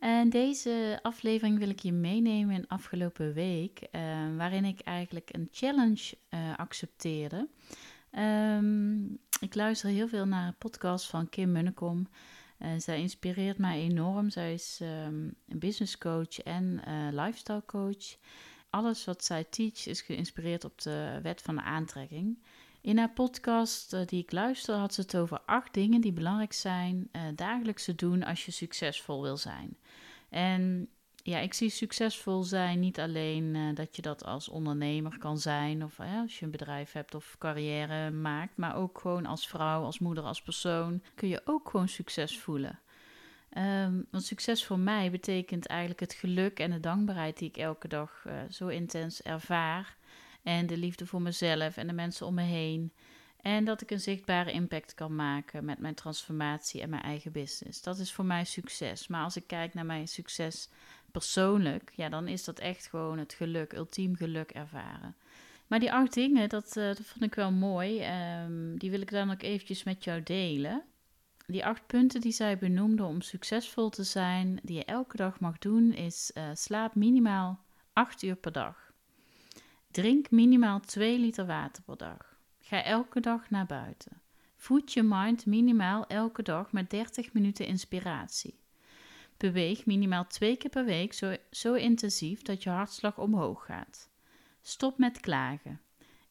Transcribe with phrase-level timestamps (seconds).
[0.00, 4.00] En deze aflevering wil ik je meenemen in afgelopen week, uh,
[4.36, 7.48] waarin ik eigenlijk een challenge uh, accepteerde.
[8.18, 12.08] Um, ik luister heel veel naar een podcast van Kim Munnekom.
[12.58, 14.30] Uh, zij inspireert mij enorm.
[14.30, 18.16] Zij is um, een business coach en lifestyle coach.
[18.70, 22.38] Alles wat zij teach is geïnspireerd op de wet van de aantrekking.
[22.82, 27.08] In haar podcast die ik luister had ze het over acht dingen die belangrijk zijn
[27.12, 29.76] uh, dagelijks te doen als je succesvol wil zijn.
[30.28, 30.88] En
[31.22, 35.84] ja, ik zie succesvol zijn niet alleen uh, dat je dat als ondernemer kan zijn
[35.84, 39.98] of als je een bedrijf hebt of carrière maakt, maar ook gewoon als vrouw, als
[39.98, 42.78] moeder, als persoon kun je ook gewoon succes voelen.
[43.56, 47.88] Um, want succes voor mij betekent eigenlijk het geluk en de dankbaarheid die ik elke
[47.88, 49.96] dag zo intens ervaar.
[50.42, 52.92] En de liefde voor mezelf en de mensen om me heen.
[53.40, 57.82] En dat ik een zichtbare impact kan maken met mijn transformatie en mijn eigen business.
[57.82, 59.06] Dat is voor mij succes.
[59.06, 60.68] Maar als ik kijk naar mijn succes
[61.12, 65.16] persoonlijk, ja, dan is dat echt gewoon het geluk, ultiem geluk ervaren.
[65.66, 68.04] Maar die acht dingen, dat, dat vond ik wel mooi.
[68.44, 70.84] Um, die wil ik dan ook eventjes met jou delen.
[71.46, 75.58] Die acht punten die zij benoemde om succesvol te zijn, die je elke dag mag
[75.58, 78.89] doen, is uh, slaap minimaal 8 uur per dag.
[79.90, 82.36] Drink minimaal 2 liter water per dag.
[82.58, 84.20] Ga elke dag naar buiten.
[84.56, 88.58] Voed je mind minimaal elke dag met 30 minuten inspiratie.
[89.36, 94.08] Beweeg minimaal twee keer per week zo, zo intensief dat je hartslag omhoog gaat.
[94.62, 95.80] Stop met klagen.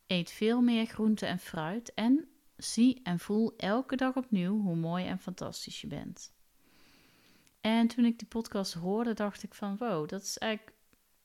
[0.08, 2.28] Eet veel meer groente en fruit en
[2.58, 6.34] zie en voel elke dag opnieuw hoe mooi en fantastisch je bent.
[7.62, 10.78] En toen ik die podcast hoorde, dacht ik van wow, dat is eigenlijk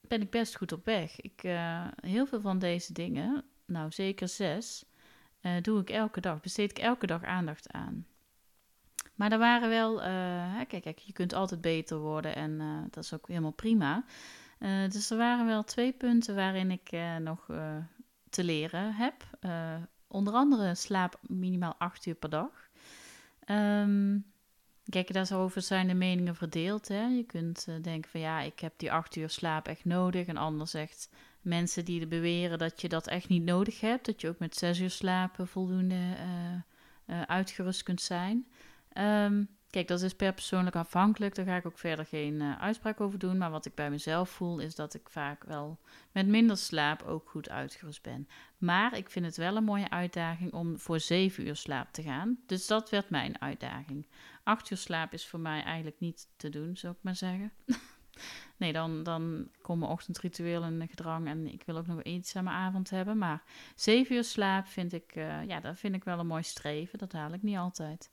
[0.08, 1.20] ben ik best goed op weg.
[1.20, 4.84] Ik, uh, heel veel van deze dingen, nou zeker zes,
[5.42, 8.06] uh, doe ik elke dag, besteed ik elke dag aandacht aan.
[9.14, 12.58] Maar er waren wel, uh, kijk, kijk, je kunt altijd beter worden en
[12.90, 14.04] dat is ook helemaal prima.
[14.88, 17.46] dus er waren wel twee punten waarin ik nog
[18.30, 19.38] te leren heb.
[20.06, 22.68] onder andere slaap minimaal acht uur per dag.
[23.46, 24.33] Um,
[24.88, 26.88] kijk, daarover zijn de meningen verdeeld.
[26.88, 27.04] Hè?
[27.04, 30.26] Je kunt denken van ja, ik heb die acht uur slaap echt nodig.
[30.26, 31.08] En ander zegt
[31.40, 34.06] mensen die beweren dat je dat echt niet nodig hebt.
[34.06, 38.46] Dat je ook met zes uur slapen voldoende uh, uh, uitgerust kunt zijn.
[38.98, 41.34] Um, kijk, dat is per persoonlijk afhankelijk.
[41.34, 43.38] Daar ga ik ook verder geen uitspraak over doen.
[43.38, 45.78] Maar wat ik bij mezelf voel, is dat ik vaak wel
[46.12, 48.28] met minder slaap ook goed uitgerust ben.
[48.58, 52.38] Maar ik vind het wel een mooie uitdaging om voor zeven uur slaap te gaan.
[52.46, 54.06] Dus dat werd mijn uitdaging.
[54.44, 57.52] Acht uur slaap is voor mij eigenlijk niet te doen, zou ik maar zeggen.
[58.56, 62.44] Nee, dan, dan komt mijn ochtendritueel in gedrang en ik wil ook nog iets aan
[62.44, 63.18] mijn avond hebben.
[63.18, 63.42] Maar
[63.74, 66.98] zeven uur slaap vind ik, uh, ja, dat vind ik wel een mooi streven.
[66.98, 68.10] Dat haal ik niet altijd.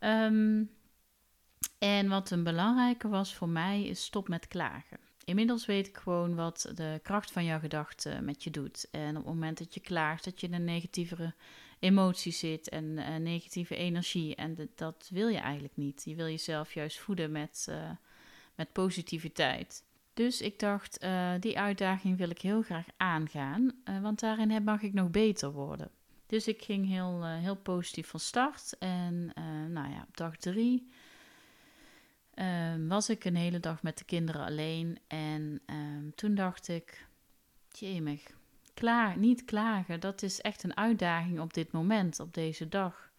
[0.00, 0.70] Um,
[1.78, 4.98] en wat een belangrijke was voor mij is stop met klagen.
[5.24, 8.88] Inmiddels weet ik gewoon wat de kracht van jouw gedachten met je doet.
[8.90, 11.34] En op het moment dat je klaagt, dat je in een negatievere
[11.78, 14.34] emotie zit en uh, negatieve energie.
[14.34, 16.02] En dat wil je eigenlijk niet.
[16.04, 17.90] Je wil jezelf juist voeden met, uh,
[18.54, 19.84] met positiviteit.
[20.14, 23.72] Dus ik dacht, uh, die uitdaging wil ik heel graag aangaan,
[24.02, 25.90] want daarin mag ik nog beter worden.
[26.26, 28.78] Dus ik ging heel, heel positief van start.
[28.78, 29.32] En
[29.72, 30.90] nou ja, op dag drie
[32.34, 34.98] ehm, was ik een hele dag met de kinderen alleen.
[35.06, 37.06] En ehm, toen dacht ik,
[37.72, 38.37] jemig,
[38.78, 43.10] klaar, niet klagen, dat is echt een uitdaging op dit moment, op deze dag.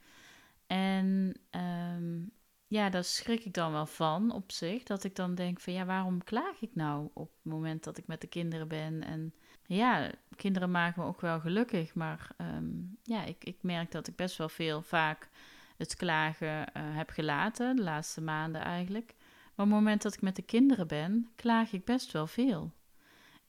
[0.67, 2.31] En um,
[2.67, 4.83] ja, daar schrik ik dan wel van op zich.
[4.83, 8.07] Dat ik dan denk van ja, waarom klaag ik nou op het moment dat ik
[8.07, 9.03] met de kinderen ben?
[9.03, 9.33] En
[9.65, 11.94] ja, kinderen maken me ook wel gelukkig.
[11.94, 15.29] Maar um, ja, ik, ik merk dat ik best wel veel vaak
[15.77, 17.75] het klagen uh, heb gelaten.
[17.75, 19.15] De laatste maanden eigenlijk.
[19.55, 22.71] Maar op het moment dat ik met de kinderen ben, klaag ik best wel veel.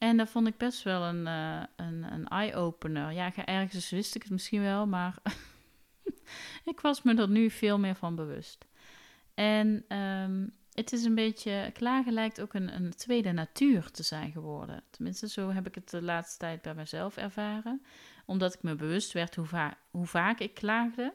[0.01, 3.13] En dat vond ik best wel een, uh, een, een eye-opener.
[3.13, 5.15] Ja, ergens wist ik het misschien wel, maar
[6.73, 8.67] ik was me er nu veel meer van bewust.
[9.35, 14.33] En um, het is een beetje, klagen lijkt ook een, een, tweede natuur te zijn
[14.33, 14.83] geworden.
[14.91, 17.83] Tenminste, zo heb ik het de laatste tijd bij mezelf ervaren.
[18.27, 21.15] Omdat ik me bewust werd hoe, va hoe vaak ik klaagde,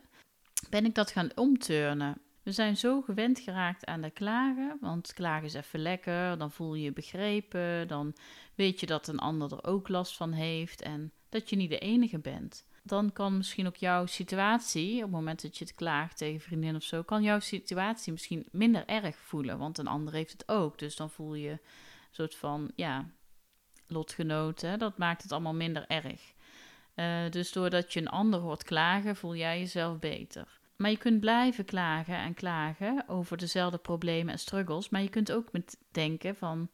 [0.69, 2.21] ben ik dat gaan omturnen.
[2.45, 6.75] We zijn zo gewend geraakt aan de klagen, want klagen is even lekker, dan voel
[6.75, 8.15] je je begrepen, dan
[8.55, 11.79] weet je dat een ander er ook last van heeft en dat je niet de
[11.79, 12.65] enige bent.
[12.83, 16.75] Dan kan misschien ook jouw situatie, op het moment dat je het klaagt tegen vriendin
[16.75, 20.79] of zo, kan jouw situatie misschien minder erg voelen, want een ander heeft het ook.
[20.79, 21.59] Dus dan voel je een
[22.11, 23.09] soort van, ja,
[23.87, 26.33] lotgenoten, dat maakt het allemaal minder erg.
[26.95, 30.63] Uh, dus doordat je een ander hoort klagen, voel jij jezelf beter.
[30.75, 34.89] Maar je kunt blijven klagen en klagen over dezelfde problemen en struggles.
[34.89, 36.69] Maar je kunt ook met denken van,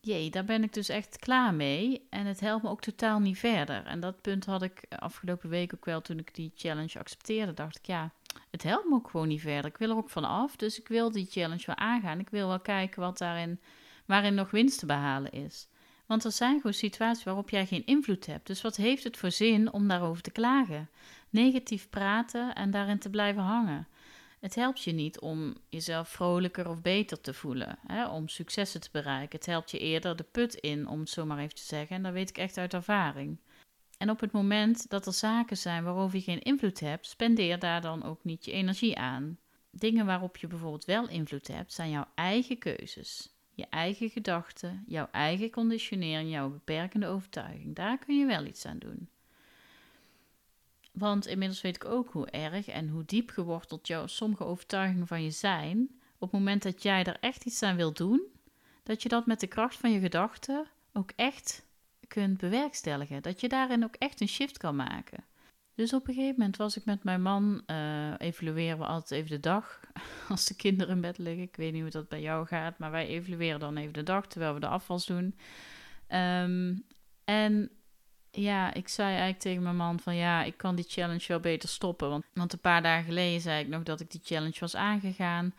[0.00, 2.06] jee, daar ben ik dus echt klaar mee.
[2.10, 3.86] En het helpt me ook totaal niet verder.
[3.86, 7.54] En dat punt had ik afgelopen week ook wel toen ik die challenge accepteerde.
[7.54, 8.12] Dacht ik, ja,
[8.50, 9.70] het helpt me ook gewoon niet verder.
[9.70, 12.18] Ik wil er ook van af, dus ik wil die challenge wel aangaan.
[12.18, 13.60] Ik wil wel kijken wat daarin,
[14.06, 15.68] waarin nog winst te behalen is.
[16.06, 18.46] Want er zijn gewoon situaties waarop jij geen invloed hebt.
[18.46, 20.90] Dus wat heeft het voor zin om daarover te klagen?
[21.30, 23.88] Negatief praten en daarin te blijven hangen.
[24.40, 28.88] Het helpt je niet om jezelf vrolijker of beter te voelen, hè, om successen te
[28.92, 29.38] bereiken.
[29.38, 31.96] Het helpt je eerder de put in, om het zo maar even te zeggen.
[31.96, 33.38] En dat weet ik echt uit ervaring.
[33.98, 37.80] En op het moment dat er zaken zijn waarover je geen invloed hebt, spendeer daar
[37.80, 39.38] dan ook niet je energie aan.
[39.70, 45.08] Dingen waarop je bijvoorbeeld wel invloed hebt, zijn jouw eigen keuzes je eigen gedachten, jouw
[45.10, 47.74] eigen conditionering, jouw beperkende overtuiging.
[47.74, 49.08] Daar kun je wel iets aan doen.
[50.92, 55.22] Want inmiddels weet ik ook hoe erg en hoe diep geworteld jouw sommige overtuigingen van
[55.22, 55.88] je zijn.
[56.18, 58.22] Op het moment dat jij er echt iets aan wilt doen,
[58.82, 61.64] dat je dat met de kracht van je gedachten ook echt
[62.08, 63.22] kunt bewerkstelligen.
[63.22, 65.24] Dat je daarin ook echt een shift kan maken.
[65.76, 69.30] Dus op een gegeven moment was ik met mijn man, uh, evalueren we altijd even
[69.30, 69.80] de dag
[70.28, 71.42] als de kinderen in bed liggen.
[71.42, 74.26] Ik weet niet hoe dat bij jou gaat, maar wij evalueren dan even de dag
[74.26, 75.34] terwijl we de afwas doen.
[76.06, 76.74] Ehm,
[77.24, 77.70] en
[78.30, 81.68] ja, ik zei eigenlijk tegen mijn man van ja, ik kan die challenge wel beter
[81.68, 82.08] stoppen.
[82.08, 85.54] Want, want een paar dagen geleden zei ik nog dat ik die challenge was aangegaan.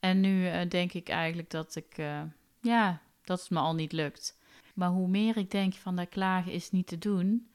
[0.00, 2.22] En nu uh, denk ik eigenlijk dat ik, uh,
[2.60, 4.38] ja, dat het me al niet lukt.
[4.74, 7.46] Maar hoe meer ik denk van dat klagen is niet te doen,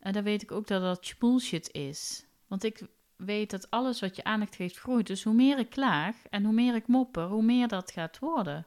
[0.00, 2.26] en dan weet ik ook dat dat bullshit is.
[2.46, 2.86] Want ik
[3.16, 5.06] weet dat alles wat je aandacht geeft groeit.
[5.06, 8.66] Dus hoe meer ik klaag en hoe meer ik mopper, hoe meer dat gaat worden.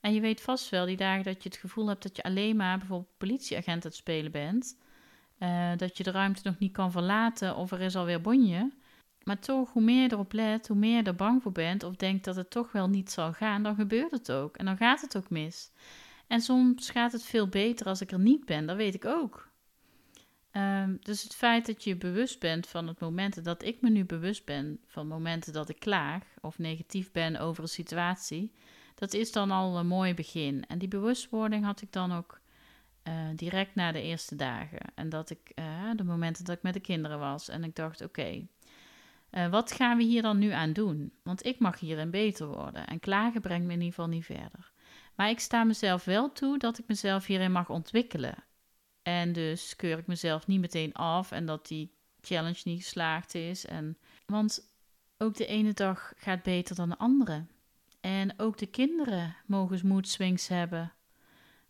[0.00, 2.56] En je weet vast wel die dagen dat je het gevoel hebt dat je alleen
[2.56, 4.78] maar bijvoorbeeld politieagent aan het spelen bent.
[5.38, 8.70] Uh, dat je de ruimte nog niet kan verlaten of er is alweer bonje.
[9.22, 11.96] Maar toch, hoe meer je erop let, hoe meer je er bang voor bent of
[11.96, 14.56] denkt dat het toch wel niet zal gaan, dan gebeurt het ook.
[14.56, 15.70] En dan gaat het ook mis.
[16.26, 19.47] En soms gaat het veel beter als ik er niet ben, dat weet ik ook.
[20.58, 24.04] Ehm, dus het feit dat je bewust bent van het momenten dat ik me nu
[24.04, 28.52] bewust ben van momenten dat ik klaag of negatief ben over een situatie,
[28.94, 30.64] dat is dan al een mooi begin.
[30.68, 32.40] En die bewustwording had ik dan ook
[33.08, 34.80] uh, direct na de eerste dagen.
[34.94, 37.48] En dat ik, uh, de momenten dat ik met de kinderen was.
[37.48, 38.46] En ik dacht, oké,
[39.30, 41.12] eh, wat gaan we hier dan nu aan doen?
[41.22, 42.86] Want ik mag hierin beter worden.
[42.86, 44.72] En klagen brengt me in ieder geval niet verder.
[45.14, 48.46] Maar ik sta mezelf wel toe dat ik mezelf hierin mag ontwikkelen.
[49.08, 53.66] En dus keur ik mezelf niet meteen af en dat die challenge niet geslaagd is.
[53.66, 54.72] En, want
[55.18, 57.46] ook de ene dag gaat beter dan de andere.
[58.00, 60.92] En ook de kinderen mogen mood swings hebben.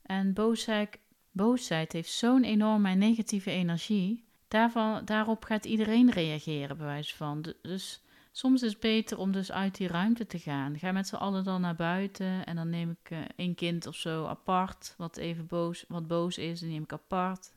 [0.03, 0.99] En boosheid,
[1.31, 4.25] boosheid heeft zo'n enorme negatieve energie.
[4.49, 7.55] Daarvan, daarop gaat iedereen reageren, bij wijze van.
[7.63, 8.03] Dus
[8.39, 10.79] soms is het beter om dus uit die ruimte te gaan.
[10.79, 14.27] Ga met z'n allen dan naar buiten en dan neem ik een kind of zo
[14.27, 17.53] apart, wat even boos, wat boos is, die neem ik apart.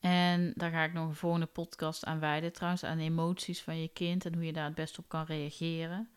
[0.00, 3.88] En daar ga ik nog een volgende podcast aan wijden, trouwens, aan emoties van je
[3.88, 6.08] kind en hoe je daar het best op kan reageren.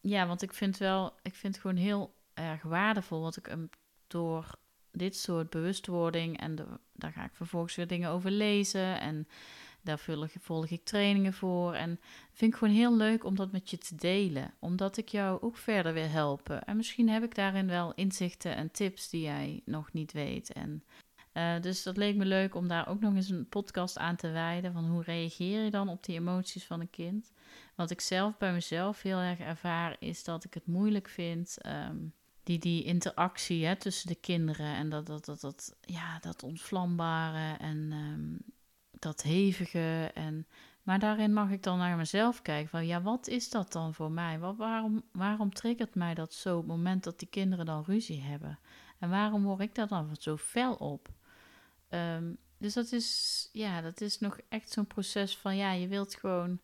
[0.00, 3.70] Ja, want ik vind wel, ik vind het gewoon heel erg waardevol wat ik hem
[4.06, 4.50] door
[4.92, 9.28] dit soort bewustwording en daar ga ik vervolgens weer dingen over lezen en
[9.82, 9.98] daar
[10.40, 11.74] volg, ik trainingen voor.
[11.74, 12.00] En
[12.32, 14.54] vind ik gewoon heel leuk om dat met je te delen.
[14.58, 16.64] Omdat ik jou ook verder wil helpen.
[16.64, 20.52] En misschien heb ik daarin wel inzichten en tips die jij nog niet weet.
[20.52, 20.84] En
[21.34, 24.30] uh, dus dat leek me leuk om daar ook nog eens een podcast aan te
[24.30, 24.72] wijden.
[24.72, 27.32] Van hoe reageer je dan op die emoties van een kind?
[27.74, 31.56] Wat ik zelf bij mezelf heel erg ervaar, is dat ik het moeilijk vind.
[31.66, 36.42] Um, die, die interactie hè, tussen de kinderen en dat, dat, dat, dat, ja, dat
[36.42, 38.38] ontvlambare en um,
[39.00, 40.10] dat hevige.
[40.14, 40.46] En,
[40.82, 44.10] maar daarin mag ik dan naar mezelf kijken van ja, wat is dat dan voor
[44.10, 44.38] mij?
[44.38, 48.22] Wat, waarom, waarom triggert mij dat zo op het moment dat die kinderen dan ruzie
[48.22, 48.58] hebben?
[48.98, 51.08] En waarom word ik daar dan zo fel op?
[51.88, 56.14] Um, dus dat is, ja, dat is nog echt zo'n proces van ja, je wilt
[56.14, 56.60] gewoon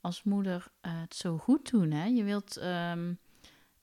[0.00, 1.90] als moeder uh, het zo goed doen.
[1.90, 2.04] Hè?
[2.04, 3.18] Je wilt um,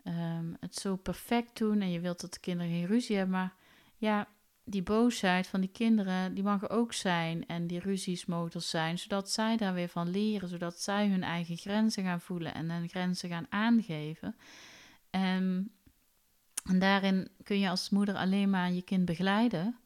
[0.03, 3.35] um, het zo perfect doen en je wilt dat de kinderen geen ruzie hebben.
[3.35, 3.53] Maar
[3.97, 4.27] ja,
[4.69, 7.45] die boosheid van die kinderen, die mag er ook zijn.
[7.47, 10.49] En die ruzies mogen zijn, zodat zij daar weer van leren.
[10.49, 14.35] Zodat zij hun eigen grenzen gaan voelen en hun grenzen gaan aangeven.
[15.09, 15.71] En,
[16.63, 19.77] en daarin kun je als moeder alleen maar je kind begeleiden.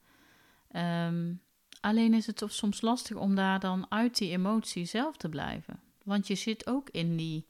[0.76, 1.42] Um,
[1.80, 5.80] alleen is het soms lastig om daar dan uit die emotie zelf te blijven.
[6.04, 7.46] Want je zit ook in die,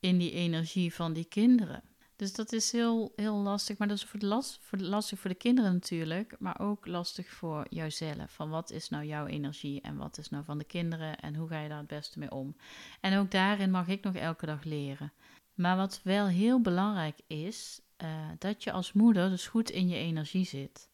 [0.00, 1.82] in die energie van die kinderen.
[2.16, 3.78] Dus dat is heel, heel lastig.
[3.78, 6.36] Maar dat is voor de last, voor de, lastig voor de kinderen natuurlijk.
[6.38, 8.32] Maar ook lastig voor jouzelf.
[8.32, 11.48] Van wat is nou jouw energie en wat is nou van de kinderen en hoe
[11.48, 12.56] ga je daar het beste mee om?
[13.00, 15.12] En ook daarin mag ik nog elke dag leren.
[15.54, 18.08] Maar wat wel heel belangrijk is, uh,
[18.38, 20.88] dat je als moeder dus goed in je energie zit.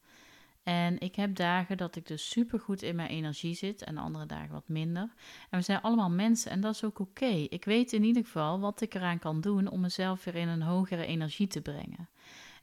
[0.63, 4.25] En ik heb dagen dat ik dus super goed in mijn energie zit en andere
[4.25, 5.13] dagen wat minder.
[5.49, 7.25] En we zijn allemaal mensen en dat is ook oké.
[7.49, 10.61] Ik weet in ieder geval wat ik eraan kan doen om mezelf weer in een
[10.61, 12.09] hogere energie te brengen.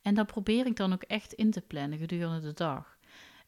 [0.02, 2.98] En dat probeer ik dan ook echt in te plannen gedurende de dag.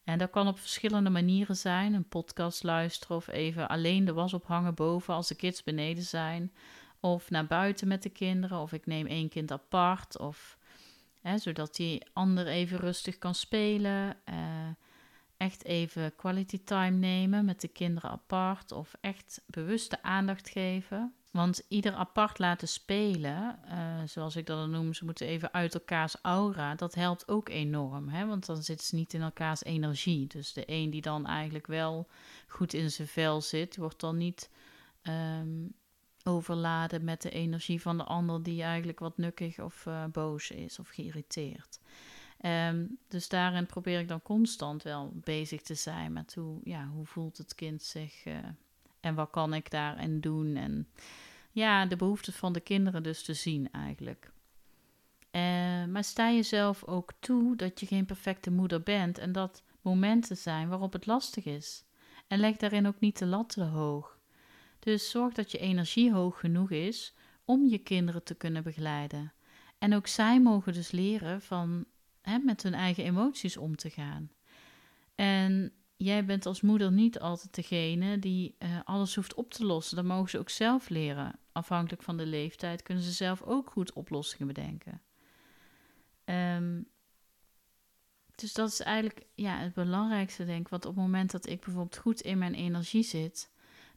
[0.04, 1.94] En dat kan op verschillende manieren zijn.
[1.94, 6.52] Een podcast luisteren of even alleen de was ophangen boven als de kids beneden zijn.
[7.00, 8.58] Of naar buiten met de kinderen.
[8.58, 10.18] Of ik neem één kind apart.
[10.18, 10.58] Of
[11.36, 14.16] Zodat die ander even rustig kan spelen.
[14.28, 14.68] Uh,
[15.36, 18.72] echt even quality time nemen met de kinderen apart.
[18.72, 21.14] Of echt bewuste aandacht geven.
[21.32, 25.74] Want ieder apart laten spelen, uh, zoals ik dat dan noem, ze moeten even uit
[25.74, 26.74] elkaars aura.
[26.74, 28.08] Dat helpt ook enorm.
[28.08, 28.26] Hè?
[28.26, 30.26] Want dan zitten ze niet in elkaars energie.
[30.26, 32.08] Dus de een die dan eigenlijk wel
[32.46, 34.50] goed in zijn vel zit, wordt dan niet
[35.02, 35.74] um,
[36.24, 40.78] overladen met de energie van de ander die eigenlijk wat nukkig of uh, boos is
[40.78, 41.80] of geïrriteerd.
[42.44, 47.06] Um, dus daarin probeer ik dan constant wel bezig te zijn met hoe, ja, hoe
[47.06, 48.34] voelt het kind zich uh,
[49.00, 50.56] en wat kan ik daarin doen.
[50.56, 50.88] En
[51.50, 54.32] ja, de behoeften van de kinderen dus te zien eigenlijk.
[55.30, 55.42] Uh,
[55.84, 60.68] maar sta jezelf ook toe dat je geen perfecte moeder bent en dat momenten zijn
[60.68, 61.84] waarop het lastig is.
[62.26, 64.11] En leg daarin ook niet de lat te hoog.
[64.82, 69.32] Dus zorg dat je energie hoog genoeg is om je kinderen te kunnen begeleiden.
[69.78, 71.84] En ook zij mogen dus leren van
[72.20, 74.30] hè, met hun eigen emoties om te gaan.
[75.14, 79.96] En jij bent als moeder niet altijd degene die uh, alles hoeft op te lossen.
[79.96, 81.38] Dat mogen ze ook zelf leren.
[81.52, 85.02] Afhankelijk van de leeftijd kunnen ze zelf ook goed oplossingen bedenken.
[86.24, 86.88] Um,
[88.34, 90.68] dus dat is eigenlijk ja, het belangrijkste, denk ik.
[90.68, 93.51] Want op het moment dat ik bijvoorbeeld goed in mijn energie zit,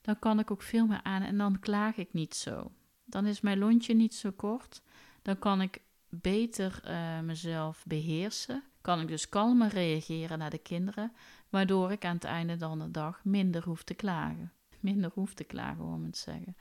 [0.05, 2.71] dan kan ik ook veel meer aan en dan klaag ik niet zo.
[3.05, 4.81] Dan is mijn lontje niet zo kort.
[5.21, 8.63] Dan kan ik beter uh, mezelf beheersen.
[8.81, 11.11] Kan ik dus kalmer reageren naar de kinderen,
[11.49, 14.51] waardoor ik aan het einde van de dag minder hoef te klagen.
[14.79, 16.55] Minder hoef te klagen, om het te zeggen.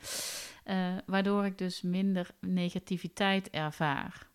[0.66, 4.28] Uh, waardoor ik dus minder negativiteit ervaar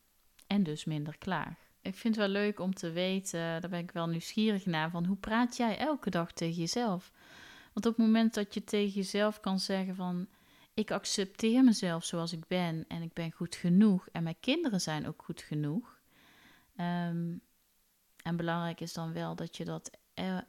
[0.47, 1.55] en dus minder klaag.
[1.81, 5.05] Ik vind het wel leuk om te weten, daar ben ik wel nieuwsgierig naar, van
[5.05, 7.11] hoe praat jij elke dag tegen jezelf?
[7.73, 10.27] Want op het moment dat je tegen jezelf kan zeggen van
[10.73, 15.07] ik accepteer mezelf zoals ik ben en ik ben goed genoeg en mijn kinderen zijn
[15.07, 15.99] ook goed genoeg.
[16.75, 17.33] Ehm,
[18.23, 19.97] en belangrijk is dan wel dat je dat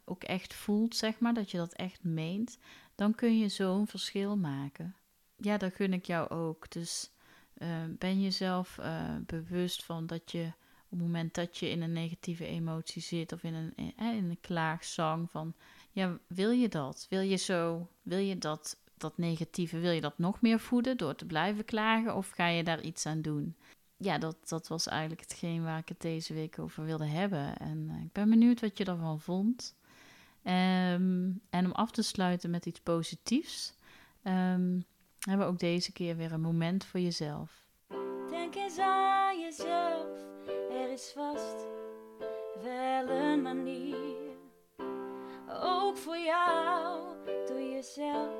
[0.04, 2.58] ook echt voelt, zeg maar, dat je dat echt meent.
[2.94, 4.96] Dan kun je zo'n verschil maken.
[5.36, 6.70] Ja, dat gun ik jou ook.
[6.70, 7.10] Dus
[7.58, 10.52] uh, ben jezelf uh, bewust van dat je
[10.90, 14.30] op het moment dat je in een negatieve emotie zit of in een, in, in
[14.30, 15.54] een klaagzang van
[15.90, 17.06] ja, wil je dat?
[17.10, 21.14] Wil je zo, wil je dat, dat negatieve, wil je dat nog meer voeden door
[21.14, 23.56] te blijven klagen of ga je daar iets aan doen?
[23.96, 27.56] Ja, dat, dat was eigenlijk hetgeen waar ik het deze week over wilde hebben.
[27.56, 29.78] En uh, ik ben benieuwd wat je ervan vond.
[30.44, 33.74] Um, en om af te sluiten met iets positiefs,
[34.24, 34.84] um,
[35.18, 37.68] hebben we ook deze keer weer een moment voor jezelf.
[38.30, 39.99] Denk eens aan jezelf,
[40.92, 41.66] is vast
[42.62, 44.36] wel een manier
[45.62, 47.16] ook voor jou.
[47.46, 48.34] Doe jezelf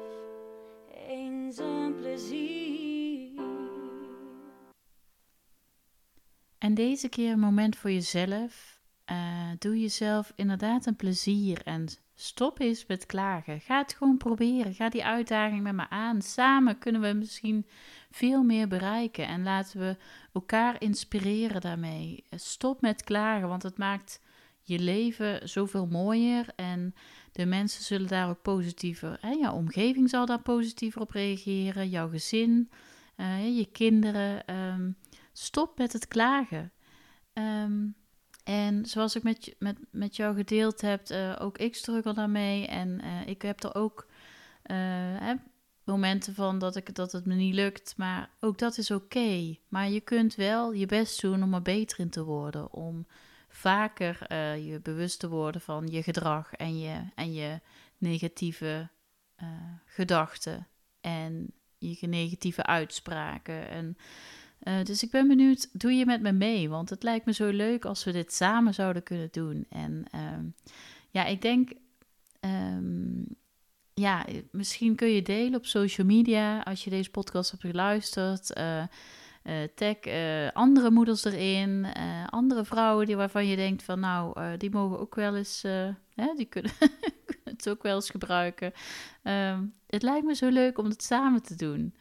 [1.09, 3.43] eens een plezier.
[6.59, 8.81] En deze keer een moment voor jezelf.
[9.13, 13.61] Uh, doe jezelf inderdaad een plezier en stop eens met klagen.
[13.61, 14.75] Ga het gewoon proberen.
[14.75, 16.23] Ga die uitdaging met me aan.
[16.23, 17.67] Samen kunnen we misschien
[18.11, 19.97] veel meer bereiken en laten we
[20.33, 22.25] elkaar inspireren daarmee.
[22.31, 24.21] Stop met klagen, want het maakt
[24.63, 26.95] je leven zoveel mooier en
[27.33, 32.09] de mensen zullen daar ook positiever, hè, jouw omgeving zal daar positiever op reageren, jouw
[32.09, 32.71] gezin,
[33.17, 34.55] uh, je kinderen.
[34.55, 34.97] Um,
[35.33, 36.73] stop met het klagen.
[37.33, 37.95] Um,
[38.45, 42.67] en zoals ik met, met, met jou gedeeld heb, uh, ook ik struggle daarmee.
[42.67, 44.09] En uh, ik heb er ook
[45.91, 47.95] momenten van dat, ik, dat het me niet lukt.
[47.97, 49.57] Maar ook dat is oké.
[49.69, 52.73] Maar je kunt wel je best doen om er beter in te worden.
[52.73, 53.07] Om
[53.49, 57.61] vaker je bewust te worden van je gedrag en je, en je
[57.99, 58.89] negatieve
[59.85, 60.67] gedachten
[61.01, 63.69] en je negatieve uitspraken.
[63.69, 63.97] En,
[64.85, 66.69] dus ik ben benieuwd, doe je met me mee?
[66.69, 69.67] Want het lijkt me zo leuk als we dit samen zouden kunnen doen.
[69.69, 70.45] En ehm,
[71.11, 71.71] ja, ik denk
[72.41, 73.23] Ehm,
[73.95, 78.59] ja, misschien kun je delen op social media als je deze podcast hebt geluisterd.
[78.59, 78.83] Uh,
[79.75, 79.97] tag
[80.53, 81.87] andere moeders erin,
[82.27, 85.63] andere vrouwen die, waarvan je denkt van nou, die mogen ook wel eens,
[86.15, 86.73] hè, die kunnen
[87.45, 88.73] het ook wel eens gebruiken.
[89.23, 91.95] Ehm, het lijkt me zo leuk om het samen te doen.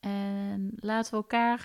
[0.00, 1.62] En laten we elkaar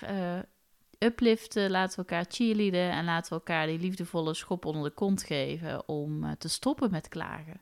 [0.98, 5.22] upliften, laten we elkaar cheerleaden en laten we elkaar die liefdevolle schop onder de kont
[5.22, 7.60] geven om te stoppen met klagen.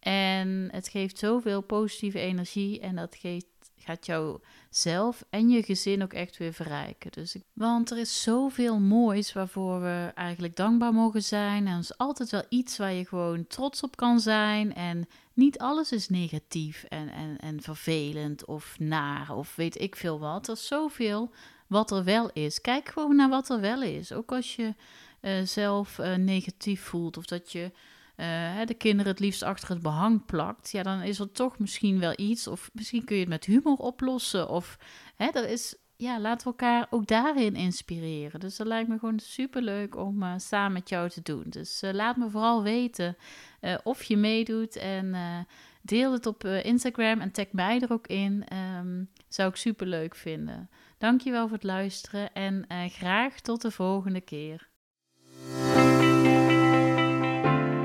[0.00, 4.40] En het geeft zoveel positieve energie en dat geeft, gaat jou
[4.70, 7.12] zelf en je gezin ook echt weer verrijken.
[7.12, 11.66] Dus want er is zoveel moois waarvoor we eigenlijk dankbaar mogen zijn.
[11.66, 14.74] En er is altijd wel iets waar je gewoon trots op kan zijn.
[14.74, 20.18] En niet alles is negatief en, en, en vervelend of naar of weet ik veel
[20.18, 20.46] wat.
[20.46, 21.30] Er is zoveel
[21.66, 22.60] wat er wel is.
[22.60, 24.12] Kijk gewoon naar wat er wel is.
[24.12, 24.74] Ook als je
[25.20, 27.70] uh, zelf uh, negatief voelt of dat je
[28.20, 31.98] uh, de kinderen het liefst achter het behang plakt, ja, dan is er toch misschien
[31.98, 32.46] wel iets.
[32.46, 34.48] Of misschien kun je het met humor oplossen.
[34.48, 34.78] Of
[35.16, 38.40] hè, er is, ja, laten we elkaar ook daarin inspireren.
[38.40, 41.44] Dus dat lijkt me gewoon super leuk om uh, samen met jou te doen.
[41.46, 43.16] Dus uh, laat me vooral weten
[43.82, 44.76] of je meedoet.
[44.76, 45.16] En
[45.82, 48.44] deel het op Instagram en tag mij er ook in.
[48.78, 50.70] Um, zou ik super leuk vinden.
[50.98, 54.69] Dankjewel voor het luisteren en graag tot de volgende keer.